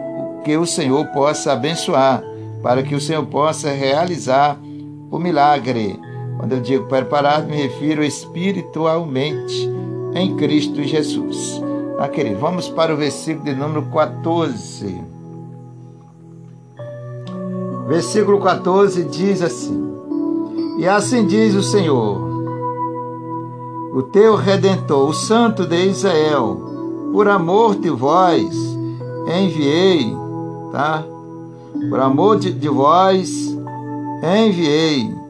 que 0.45 0.57
o 0.57 0.67
Senhor 0.67 1.07
possa 1.09 1.53
abençoar, 1.53 2.23
para 2.63 2.83
que 2.83 2.95
o 2.95 3.01
Senhor 3.01 3.25
possa 3.27 3.71
realizar 3.71 4.59
o 5.11 5.19
milagre. 5.19 5.99
Quando 6.39 6.53
eu 6.53 6.61
digo 6.61 6.87
preparado, 6.87 7.47
me 7.47 7.57
refiro 7.57 8.05
espiritualmente 8.05 9.71
em 10.15 10.37
Cristo 10.37 10.83
Jesus. 10.83 11.63
Ah, 11.99 12.09
querido, 12.09 12.39
vamos 12.41 12.69
para 12.69 12.93
o 12.93 12.97
versículo 12.97 13.45
de 13.45 13.55
número 13.55 13.83
14. 13.87 15.01
Versículo 17.87 18.41
14 18.41 19.05
diz 19.05 19.43
assim: 19.43 19.95
E 20.79 20.89
assim 20.89 21.27
diz 21.27 21.55
o 21.55 21.63
Senhor, 21.63 22.19
o 23.95 24.03
teu 24.03 24.35
redentor, 24.35 25.09
o 25.09 25.15
Santo 25.15 25.67
de 25.67 25.87
Israel, 25.87 27.11
por 27.13 27.29
amor 27.29 27.77
de 27.77 27.91
vós 27.91 28.75
enviei, 29.27 30.15
tá? 30.73 31.05
Por 31.89 32.01
amor 32.01 32.39
de, 32.39 32.53
de 32.53 32.69
vós 32.69 33.57
enviei 34.23 35.24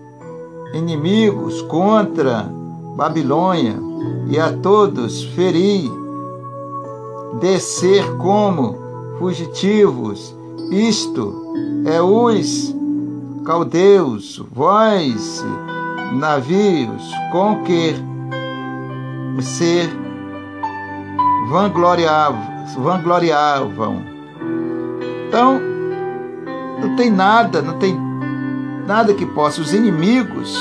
inimigos 0.75 1.63
contra 1.63 2.51
Babilônia 2.97 3.77
e 4.29 4.39
a 4.39 4.53
todos 4.53 5.25
feri, 5.35 5.91
descer 7.41 8.05
como 8.17 8.77
fugitivos. 9.19 10.35
Isto 10.71 11.55
é 11.87 12.01
os 12.01 12.75
caldeus, 13.45 14.43
vós, 14.53 15.45
navios, 16.13 17.03
com 17.31 17.63
que 17.63 17.95
se 19.43 19.89
vangloriavam. 21.49 22.43
vangloriavam. 22.79 24.03
Então, 25.29 25.61
não 26.81 26.97
tem 26.97 27.11
nada, 27.11 27.61
não 27.61 27.79
tem 27.79 28.04
nada 28.87 29.15
que 29.15 29.27
possa 29.27 29.61
os 29.61 29.73
inimigos 29.73 30.57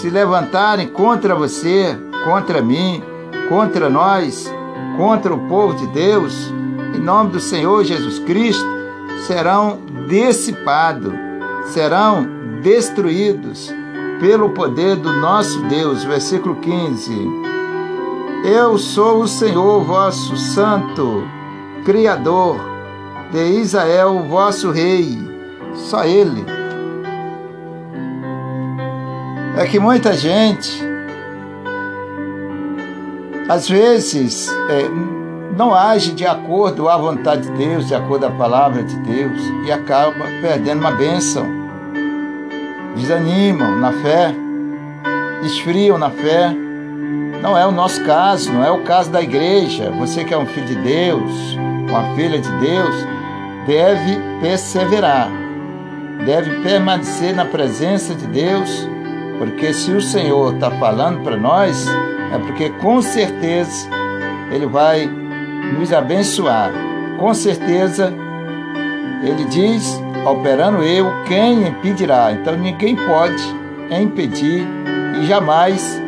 se 0.00 0.08
levantarem 0.08 0.88
contra 0.88 1.34
você, 1.34 1.98
contra 2.24 2.62
mim, 2.62 3.02
contra 3.48 3.90
nós, 3.90 4.52
contra 4.96 5.34
o 5.34 5.48
povo 5.48 5.74
de 5.74 5.86
Deus, 5.88 6.52
em 6.94 7.00
nome 7.00 7.30
do 7.30 7.40
Senhor 7.40 7.84
Jesus 7.84 8.18
Cristo, 8.20 8.64
serão 9.26 9.78
dissipados, 10.08 11.12
serão 11.66 12.26
destruídos 12.62 13.74
pelo 14.20 14.50
poder 14.50 14.96
do 14.96 15.12
nosso 15.14 15.60
Deus. 15.62 16.04
Versículo 16.04 16.56
15. 16.56 17.12
Eu 18.44 18.78
sou 18.78 19.22
o 19.22 19.28
Senhor 19.28 19.82
vosso 19.84 20.36
Santo, 20.36 21.24
Criador 21.84 22.58
de 23.30 23.60
Israel, 23.60 24.24
vosso 24.28 24.70
Rei. 24.70 25.18
Só 25.74 26.04
Ele. 26.04 26.59
É 29.60 29.66
que 29.66 29.78
muita 29.78 30.14
gente, 30.14 30.82
às 33.46 33.68
vezes, 33.68 34.48
é, 34.70 34.88
não 35.54 35.74
age 35.74 36.12
de 36.12 36.26
acordo 36.26 36.88
à 36.88 36.96
vontade 36.96 37.42
de 37.42 37.52
Deus, 37.58 37.86
de 37.86 37.94
acordo 37.94 38.24
à 38.24 38.30
palavra 38.30 38.82
de 38.82 38.96
Deus, 39.00 39.38
e 39.66 39.70
acaba 39.70 40.24
perdendo 40.40 40.80
uma 40.80 40.92
bênção. 40.92 41.44
Desanimam 42.96 43.76
na 43.76 43.92
fé, 43.92 44.34
esfriam 45.44 45.98
na 45.98 46.08
fé 46.08 46.56
não 47.42 47.56
é 47.56 47.66
o 47.66 47.70
nosso 47.70 48.02
caso, 48.04 48.50
não 48.50 48.64
é 48.64 48.70
o 48.70 48.82
caso 48.82 49.10
da 49.10 49.20
igreja. 49.20 49.90
Você 49.98 50.24
que 50.24 50.32
é 50.32 50.38
um 50.38 50.46
filho 50.46 50.68
de 50.68 50.76
Deus, 50.76 51.54
uma 51.86 52.14
filha 52.14 52.38
de 52.38 52.50
Deus, 52.60 52.94
deve 53.66 54.18
perseverar, 54.40 55.28
deve 56.24 56.62
permanecer 56.62 57.34
na 57.34 57.44
presença 57.44 58.14
de 58.14 58.26
Deus, 58.26 58.88
porque 59.40 59.72
se 59.72 59.90
o 59.90 60.02
Senhor 60.02 60.52
está 60.52 60.70
falando 60.72 61.24
para 61.24 61.34
nós, 61.34 61.88
é 62.30 62.38
porque 62.40 62.68
com 62.68 63.00
certeza 63.00 63.88
Ele 64.52 64.66
vai 64.66 65.06
nos 65.06 65.94
abençoar. 65.94 66.70
Com 67.18 67.32
certeza, 67.32 68.12
Ele 69.22 69.46
diz: 69.46 69.98
operando 70.26 70.82
eu, 70.82 71.10
quem 71.26 71.66
impedirá? 71.66 72.32
Então 72.32 72.54
ninguém 72.54 72.94
pode 72.94 73.42
impedir 73.90 74.62
e 75.18 75.24
jamais 75.24 75.98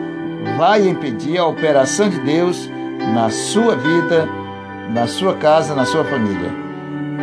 vai 0.58 0.86
impedir 0.86 1.38
a 1.38 1.46
operação 1.46 2.10
de 2.10 2.18
Deus 2.18 2.70
na 3.14 3.30
sua 3.30 3.74
vida, 3.76 4.28
na 4.90 5.06
sua 5.06 5.36
casa, 5.36 5.74
na 5.74 5.86
sua 5.86 6.04
família. 6.04 6.50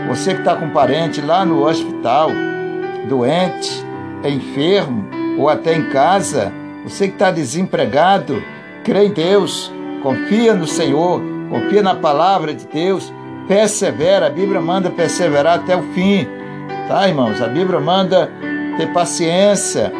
Você 0.07 0.33
que 0.33 0.39
está 0.39 0.55
com 0.55 0.65
um 0.65 0.71
parente 0.71 1.21
lá 1.21 1.45
no 1.45 1.67
hospital, 1.67 2.31
doente, 3.07 3.85
enfermo 4.25 5.18
ou 5.39 5.47
até 5.47 5.73
em 5.73 5.89
casa, 5.89 6.51
você 6.83 7.07
que 7.07 7.13
está 7.13 7.31
desempregado, 7.31 8.43
crê 8.83 9.05
em 9.05 9.13
Deus, 9.13 9.71
confia 10.03 10.53
no 10.53 10.67
Senhor, 10.67 11.21
confia 11.49 11.81
na 11.81 11.95
palavra 11.95 12.53
de 12.53 12.67
Deus, 12.67 13.13
persevera. 13.47 14.27
A 14.27 14.29
Bíblia 14.29 14.59
manda 14.59 14.89
perseverar 14.89 15.59
até 15.59 15.77
o 15.77 15.83
fim, 15.93 16.27
tá, 16.89 17.07
irmãos? 17.07 17.41
A 17.41 17.47
Bíblia 17.47 17.79
manda 17.79 18.29
ter 18.75 18.91
paciência 18.91 19.93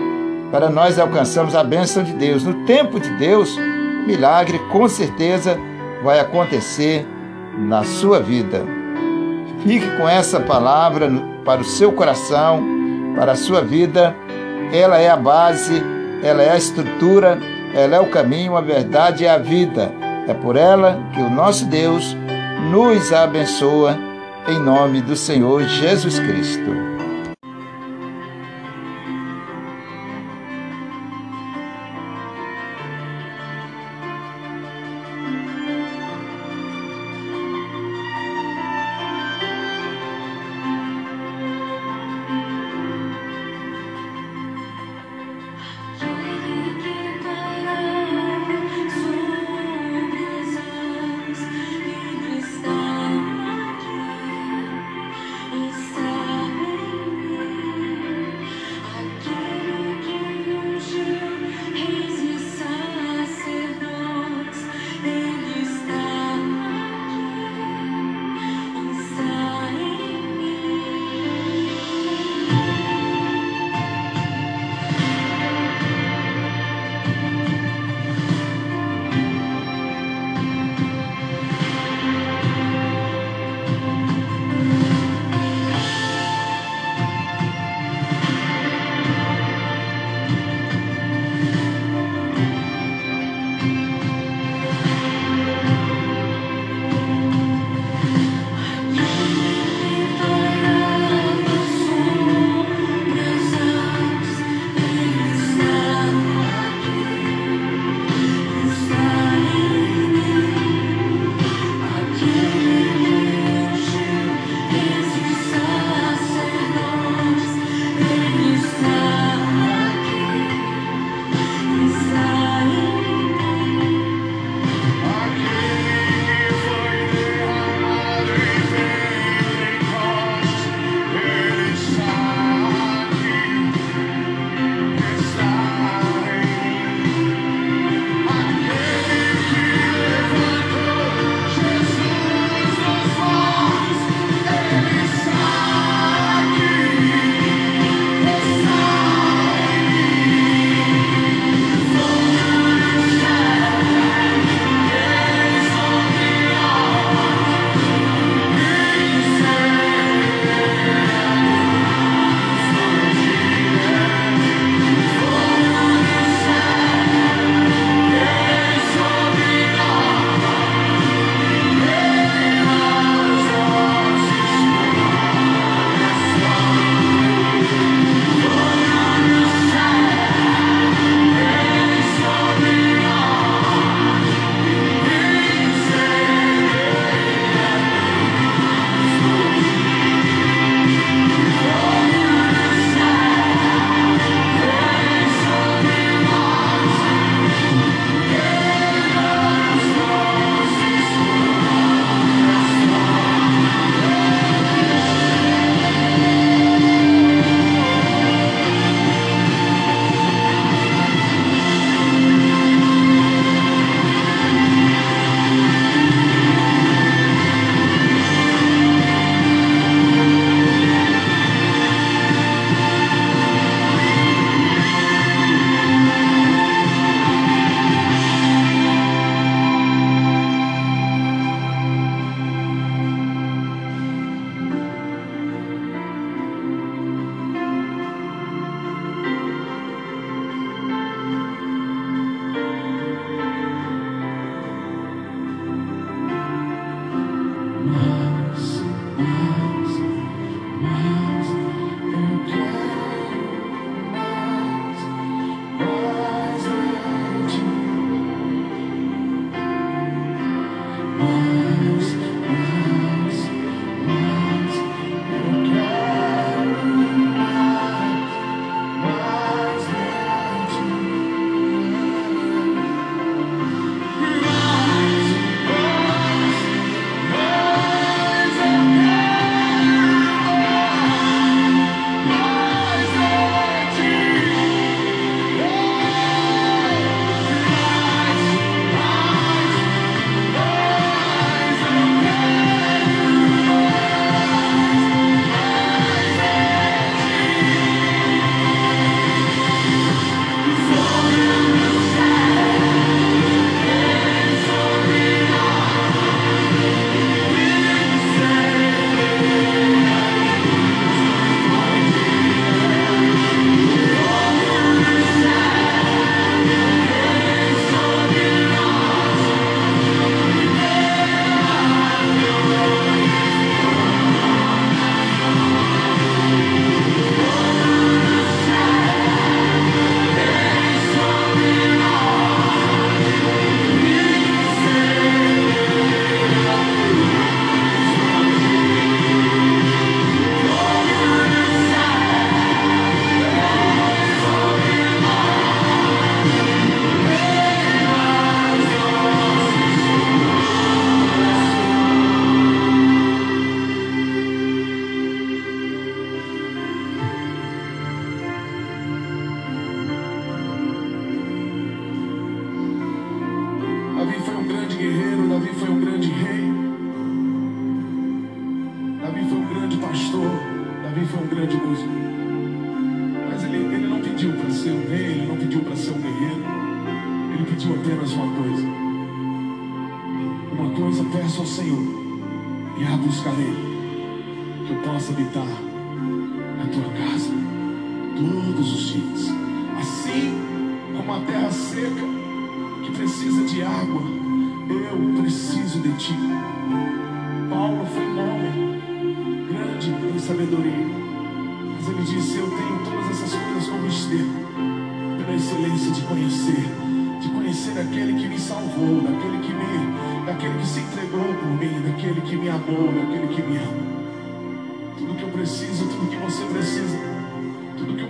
para 0.52 0.69
nós 0.69 0.99
alcançarmos 0.99 1.56
a 1.56 1.63
bênção 1.63 2.04
de 2.04 2.12
Deus. 2.12 2.43
No 2.43 2.65
tempo 2.65 2.99
de 2.99 3.10
Deus, 3.12 3.56
o 3.56 4.06
milagre 4.06 4.60
com 4.69 4.89
certeza 4.89 5.58
vai 6.04 6.19
acontecer 6.19 7.08
na 7.58 7.84
sua 7.86 8.19
vida. 8.19 8.65
Fique 9.63 9.89
com 9.97 10.08
essa 10.08 10.41
palavra 10.41 11.10
para 11.45 11.62
o 11.62 11.65
seu 11.65 11.93
coração, 11.93 12.62
para 13.15 13.32
a 13.32 13.36
sua 13.36 13.62
vida. 13.62 14.13
Ela 14.71 14.99
é 14.99 15.10
a 15.10 15.17
base, 15.17 15.82
ela 16.23 16.43
é 16.43 16.51
a 16.51 16.58
estrutura, 16.58 17.38
ela 17.73 17.95
é 17.95 17.99
o 17.99 18.10
caminho, 18.10 18.55
a 18.55 18.62
verdade 18.62 19.23
e 19.23 19.27
a 19.27 19.38
vida. 19.38 19.91
É 20.27 20.34
por 20.34 20.55
ela 20.55 20.99
que 21.13 21.21
o 21.21 21.29
nosso 21.29 21.65
Deus 21.65 22.15
nos 22.71 23.12
abençoa 23.12 23.97
em 24.47 24.60
nome 24.60 25.01
do 25.01 25.15
Senhor 25.15 25.63
Jesus 25.63 26.19
Cristo. 26.19 26.98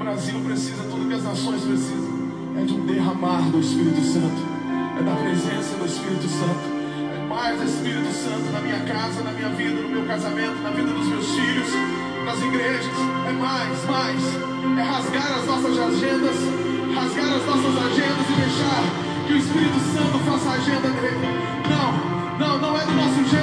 Brasil 0.09 0.41
precisa, 0.41 0.81
tudo 0.89 1.07
que 1.07 1.13
as 1.13 1.23
nações 1.23 1.61
precisam, 1.61 2.09
é 2.57 2.65
de 2.65 2.73
um 2.73 2.83
derramar 2.83 3.45
do 3.51 3.59
Espírito 3.59 4.01
Santo, 4.01 4.41
é 4.97 5.03
da 5.03 5.13
presença 5.13 5.77
do 5.77 5.85
Espírito 5.85 6.27
Santo, 6.27 6.65
é 7.13 7.27
mais 7.29 7.61
Espírito 7.61 8.11
Santo 8.11 8.51
na 8.51 8.59
minha 8.59 8.79
casa, 8.89 9.21
na 9.21 9.31
minha 9.31 9.49
vida, 9.49 9.79
no 9.79 9.89
meu 9.89 10.05
casamento, 10.07 10.55
na 10.63 10.71
vida 10.71 10.91
dos 10.91 11.05
meus 11.05 11.29
filhos, 11.29 11.69
nas 12.25 12.41
igrejas, 12.41 12.89
é 13.27 13.31
mais, 13.33 13.85
mais, 13.85 14.23
é 14.79 14.81
rasgar 14.81 15.31
as 15.31 15.45
nossas 15.45 15.77
agendas, 15.77 16.37
rasgar 16.95 17.29
as 17.29 17.45
nossas 17.45 17.77
agendas 17.77 18.25
e 18.25 18.33
deixar 18.33 18.83
que 19.27 19.33
o 19.33 19.37
Espírito 19.37 19.79
Santo 19.93 20.17
faça 20.25 20.49
a 20.49 20.53
agenda 20.53 20.89
dele. 20.89 21.21
Não, 21.69 22.57
não, 22.57 22.57
não 22.57 22.81
é 22.81 22.83
do 22.83 22.93
nosso 22.93 23.29
jeito, 23.29 23.38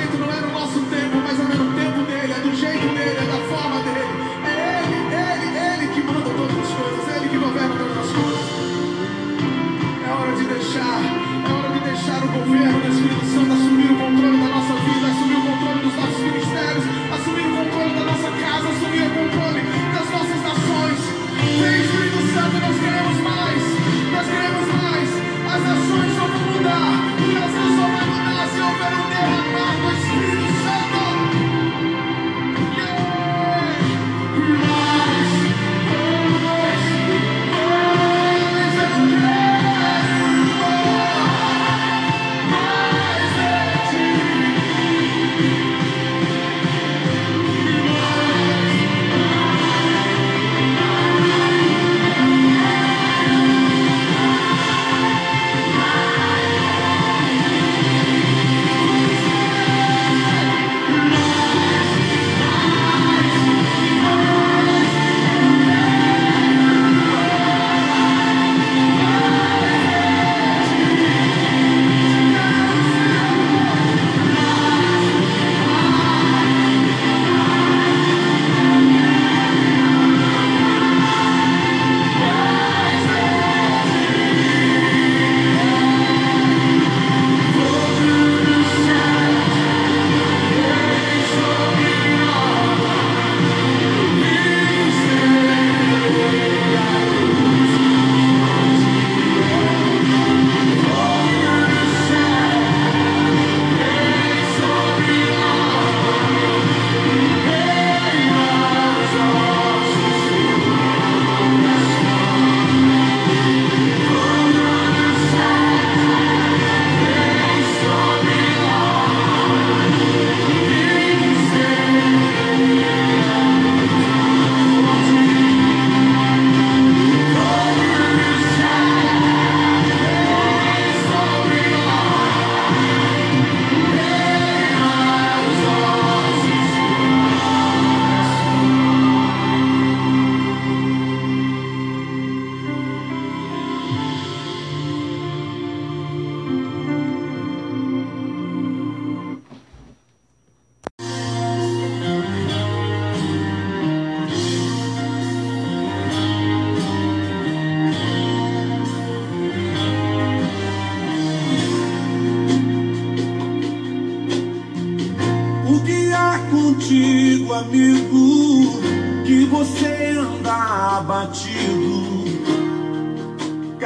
nós 22.61 22.81
queremos 22.81 23.21
mais, 23.23 23.62
nós 24.12 24.27
queremos 24.27 24.66
mais. 24.75 25.09
As 25.55 25.62
nações 25.62 26.14
só 26.16 26.27
vão 26.27 26.40
mudar, 26.53 26.92
o 27.23 27.33
Brasil 27.33 27.65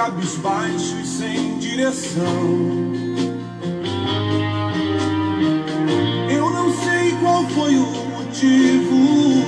cabisbaixo 0.00 0.96
e 0.98 1.06
sem 1.06 1.58
direção. 1.58 2.24
Eu 6.34 6.48
não 6.48 6.72
sei 6.82 7.12
qual 7.20 7.44
foi 7.48 7.76
o 7.76 7.86
motivo 8.16 9.44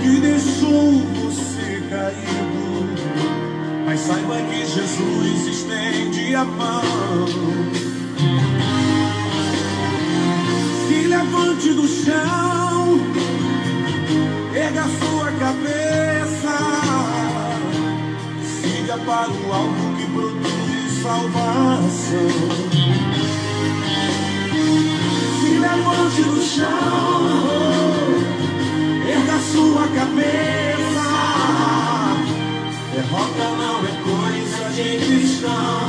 que 0.00 0.20
deixou 0.20 0.90
você 1.20 1.84
caído, 1.88 2.88
mas 3.86 4.00
saiba 4.00 4.38
que 4.50 4.66
Jesus 4.66 5.46
estende 5.46 6.34
a 6.34 6.44
mão. 6.46 6.82
Se 10.88 11.06
levante 11.06 11.74
do 11.74 11.86
chão, 11.86 12.98
erga 14.52 14.82
sua 14.98 15.30
cabeça, 15.38 16.58
siga 18.42 18.98
para 18.98 19.30
o 19.30 19.42
produz 19.42 19.81
salvação. 21.02 22.30
Se 25.40 25.50
levante 25.58 26.22
do 26.22 26.40
chão, 26.40 27.22
erga 29.08 29.38
sua 29.52 29.84
cabeça, 29.98 31.08
derrota 32.94 33.46
não 33.58 33.78
é 33.84 33.92
coisa 34.06 34.62
de 34.76 34.88
cristão. 35.04 35.80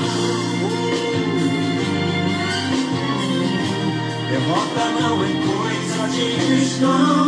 Derrota 4.32 4.86
não 5.00 5.16
é 5.24 5.26
coisa 5.46 6.02
de 6.10 6.26
cristão. 6.44 7.26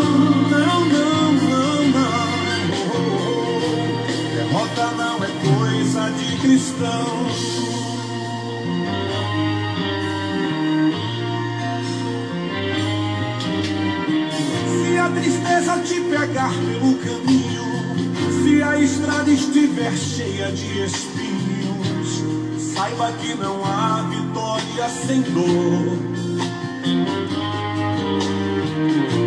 Não, 0.50 0.80
não, 0.86 1.24
não, 1.34 1.78
não. 1.94 2.26
Derrota 4.36 4.86
não 4.98 5.16
é 5.24 5.30
coisa 5.46 6.04
de 6.12 6.28
cristão. 6.40 7.65
Tristeza 15.26 15.80
te 15.80 16.00
pegar 16.02 16.54
pelo 16.54 16.96
caminho, 17.00 18.44
se 18.44 18.62
a 18.62 18.80
estrada 18.80 19.32
estiver 19.32 19.92
cheia 19.98 20.52
de 20.52 20.84
espinhos, 20.84 22.24
saiba 22.60 23.12
que 23.14 23.34
não 23.34 23.66
há 23.66 24.04
vitória 24.04 24.88
sem 24.90 25.22
dor. 25.22 25.98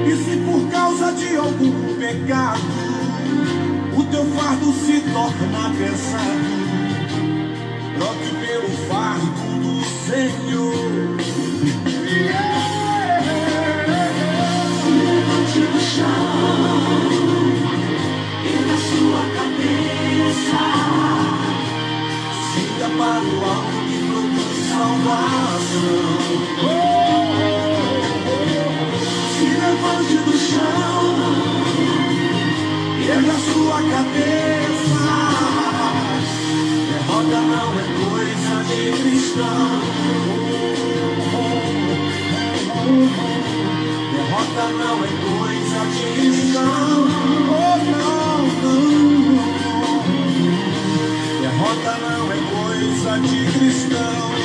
E 0.06 0.16
se 0.16 0.37
por 0.46 0.70
causa 0.70 1.12
de 1.12 1.37
algum 1.37 1.96
pecado 1.96 2.61
o 3.96 4.04
teu 4.04 4.24
fardo 4.37 4.72
se 4.74 5.00
torna 5.00 5.70
pesado, 5.76 6.58
troque 7.98 8.46
pelo 8.46 8.68
fardo 8.88 9.48
do 9.61 9.84
Senhor. 10.06 10.78
Derrota 37.08 37.40
não 37.52 37.68
é 37.78 37.87
coisa 38.11 38.54
de 38.64 38.80
cristão. 39.00 39.82
Derrota 44.12 44.64
não 44.78 44.96
é 45.04 45.11
coisa 45.22 45.80
de 45.94 46.04
cristão. 46.14 47.06
Oh, 47.48 47.76
não, 47.90 48.38
não. 48.62 49.58
De 53.20 53.52
cristão. 53.52 54.38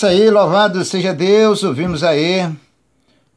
Isso 0.00 0.06
aí, 0.06 0.30
louvado 0.30 0.82
seja 0.82 1.12
Deus. 1.12 1.62
Ouvimos 1.62 2.02
aí 2.02 2.50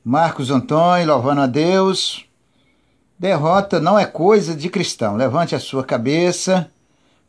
Marcos 0.02 0.50
Antônio 0.50 1.08
louvando 1.08 1.42
a 1.42 1.46
Deus. 1.46 2.24
Derrota 3.20 3.82
não 3.82 4.00
é 4.00 4.06
coisa 4.06 4.56
de 4.56 4.70
cristão. 4.70 5.18
Levante 5.18 5.54
a 5.54 5.60
sua 5.60 5.84
cabeça, 5.84 6.72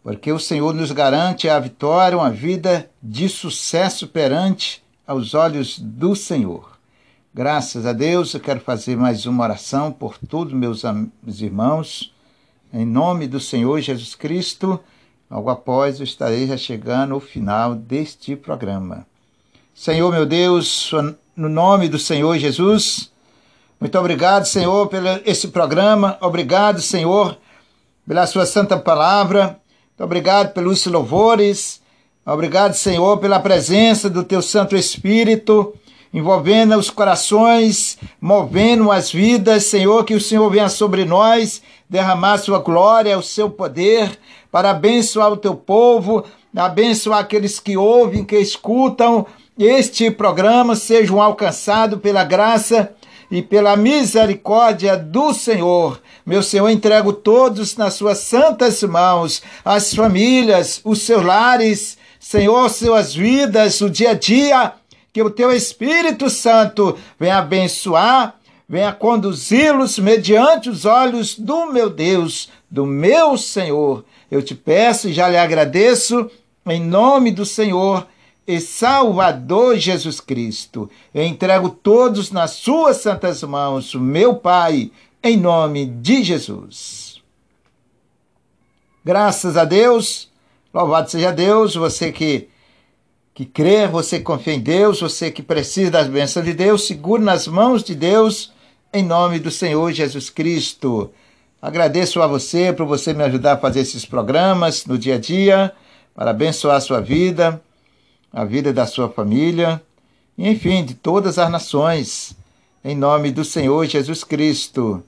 porque 0.04 0.30
o 0.30 0.38
Senhor 0.38 0.72
nos 0.72 0.92
garante 0.92 1.48
a 1.48 1.58
vitória, 1.58 2.16
uma 2.16 2.30
vida 2.30 2.88
de 3.02 3.28
sucesso 3.28 4.06
perante 4.06 4.80
aos 5.04 5.34
olhos 5.34 5.80
do 5.80 6.14
Senhor. 6.14 6.78
Graças 7.34 7.86
a 7.86 7.92
Deus, 7.92 8.34
eu 8.34 8.40
quero 8.40 8.60
fazer 8.60 8.96
mais 8.96 9.26
uma 9.26 9.42
oração 9.42 9.90
por 9.90 10.16
todos 10.16 10.52
meus 10.52 10.84
irmãos. 11.40 12.14
Em 12.72 12.86
nome 12.86 13.26
do 13.26 13.40
Senhor 13.40 13.80
Jesus 13.80 14.14
Cristo, 14.14 14.78
logo 15.28 15.50
após 15.50 15.98
eu 15.98 16.04
estarei 16.04 16.46
já 16.46 16.56
chegando 16.56 17.14
ao 17.14 17.20
final 17.20 17.74
deste 17.74 18.36
programa. 18.36 19.04
Senhor 19.74 20.12
meu 20.12 20.24
Deus, 20.24 20.92
no 21.34 21.48
nome 21.48 21.88
do 21.88 21.98
Senhor 21.98 22.38
Jesus, 22.38 23.10
muito 23.80 23.98
obrigado, 23.98 24.46
Senhor, 24.46 24.87
pelo 24.87 25.08
esse 25.26 25.48
programa. 25.48 26.16
Obrigado, 26.20 26.80
Senhor, 26.80 27.37
pela 28.06 28.24
sua 28.24 28.46
santa 28.46 28.78
palavra. 28.78 29.58
Muito 29.88 30.04
obrigado 30.04 30.52
pelos 30.54 30.87
louvores. 30.87 31.82
Obrigado, 32.24 32.74
Senhor, 32.74 33.18
pela 33.18 33.40
presença 33.40 34.08
do 34.08 34.22
teu 34.22 34.40
Santo 34.40 34.76
Espírito, 34.76 35.74
envolvendo 36.12 36.78
os 36.78 36.88
corações, 36.88 37.98
movendo 38.20 38.92
as 38.92 39.10
vidas. 39.10 39.64
Senhor, 39.64 40.04
que 40.04 40.14
o 40.14 40.20
Senhor 40.20 40.48
venha 40.50 40.68
sobre 40.68 41.04
nós, 41.04 41.60
derramar 41.90 42.38
sua 42.38 42.60
glória, 42.60 43.18
o 43.18 43.22
seu 43.22 43.50
poder, 43.50 44.16
para 44.52 44.70
abençoar 44.70 45.32
o 45.32 45.37
teu 45.37 45.56
povo, 45.56 46.24
abençoar 46.54 47.18
aqueles 47.18 47.58
que 47.58 47.76
ouvem, 47.76 48.24
que 48.24 48.38
escutam 48.38 49.26
este 49.58 50.10
programa, 50.10 50.74
sejam 50.74 51.20
alcançados 51.20 52.00
pela 52.00 52.24
graça 52.24 52.92
e 53.30 53.40
pela 53.42 53.76
misericórdia 53.76 54.96
do 54.96 55.33
Senhor. 55.33 56.00
Meu 56.26 56.42
Senhor, 56.42 56.68
entrego 56.68 57.12
todos 57.12 57.76
nas 57.76 57.94
suas 57.94 58.18
santas 58.18 58.83
mãos, 58.83 59.42
as 59.64 59.94
famílias, 59.94 60.81
os 60.85 61.02
seus 61.02 61.24
lares, 61.24 61.98
Senhor, 62.18 62.68
suas 62.70 63.14
vidas, 63.14 63.81
o 63.81 63.90
dia 63.90 64.10
a 64.10 64.14
dia, 64.14 64.72
que 65.12 65.22
o 65.22 65.31
teu 65.31 65.52
Espírito 65.52 66.29
Santo 66.29 66.98
venha 67.20 67.38
abençoar, 67.38 68.37
venha 68.68 68.92
conduzi-los 68.92 69.98
mediante 69.98 70.68
os 70.70 70.85
olhos 70.85 71.38
do 71.38 71.66
meu 71.66 71.88
Deus, 71.88 72.48
do 72.70 72.85
meu 72.87 73.37
Senhor. 73.37 74.04
Eu 74.31 74.42
te 74.42 74.54
peço 74.54 75.08
e 75.08 75.12
já 75.12 75.29
lhe 75.29 75.37
agradeço, 75.37 76.31
em 76.66 76.81
nome 76.81 77.31
do 77.31 77.44
Senhor, 77.44 78.06
e 78.46 78.60
Salvador 78.60 79.76
Jesus 79.76 80.20
Cristo. 80.20 80.90
Eu 81.14 81.24
entrego 81.24 81.70
todos 81.70 82.30
nas 82.30 82.52
suas 82.52 82.98
santas 82.98 83.42
mãos, 83.42 83.94
meu 83.94 84.34
Pai, 84.36 84.90
em 85.22 85.36
nome 85.36 85.86
de 85.86 86.22
Jesus. 86.22 87.22
Graças 89.04 89.56
a 89.56 89.64
Deus, 89.64 90.30
louvado 90.72 91.10
seja 91.10 91.32
Deus, 91.32 91.74
você 91.74 92.12
que 92.12 92.48
que 93.34 93.44
crê, 93.44 93.88
você 93.88 94.18
que 94.18 94.24
confia 94.24 94.54
em 94.54 94.60
Deus, 94.60 95.00
você 95.00 95.28
que 95.28 95.42
precisa 95.42 95.90
das 95.90 96.06
bênçãos 96.06 96.46
de 96.46 96.54
Deus, 96.54 96.86
segure 96.86 97.20
nas 97.20 97.48
mãos 97.48 97.82
de 97.82 97.92
Deus, 97.92 98.52
em 98.92 99.02
nome 99.02 99.40
do 99.40 99.50
Senhor 99.50 99.90
Jesus 99.90 100.30
Cristo. 100.30 101.10
Agradeço 101.60 102.22
a 102.22 102.28
você 102.28 102.72
por 102.72 102.86
você 102.86 103.12
me 103.12 103.24
ajudar 103.24 103.54
a 103.54 103.58
fazer 103.58 103.80
esses 103.80 104.06
programas 104.06 104.86
no 104.86 104.96
dia 104.96 105.16
a 105.16 105.18
dia, 105.18 105.72
para 106.14 106.30
abençoar 106.30 106.76
a 106.76 106.80
sua 106.80 107.00
vida, 107.00 107.60
a 108.35 108.44
vida 108.44 108.70
da 108.70 108.85
sua 108.87 109.08
família, 109.08 109.80
e 110.37 110.46
enfim, 110.46 110.85
de 110.85 110.94
todas 110.94 111.38
as 111.38 111.50
nações, 111.50 112.37
em 112.85 112.94
nome 112.94 113.30
do 113.30 113.44
Senhor 113.44 113.87
Jesus 113.87 114.22
Cristo. 114.22 115.02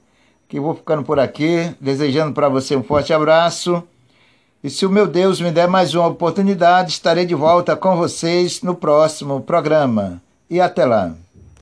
Que 0.47 0.59
vou 0.59 0.73
ficando 0.73 1.03
por 1.03 1.19
aqui, 1.19 1.75
desejando 1.79 2.33
para 2.33 2.49
você 2.49 2.75
um 2.75 2.81
forte 2.81 3.13
abraço 3.13 3.83
e 4.63 4.69
se 4.69 4.85
o 4.85 4.89
meu 4.89 5.05
Deus 5.05 5.39
me 5.39 5.51
der 5.51 5.67
mais 5.67 5.93
uma 5.93 6.07
oportunidade, 6.07 6.91
estarei 6.91 7.25
de 7.25 7.35
volta 7.35 7.75
com 7.75 7.95
vocês 7.95 8.61
no 8.63 8.73
próximo 8.73 9.39
programa. 9.39 10.21
E 10.49 10.59
até 10.59 10.83
lá. 10.83 11.13